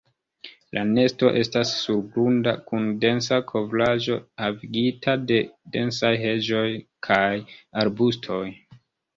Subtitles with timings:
[0.77, 5.39] La nesto estas surgrunda, kun densa kovraĵo havigita de
[5.77, 6.67] densaj heĝoj
[7.11, 7.31] kaj
[7.85, 8.45] arbustoj.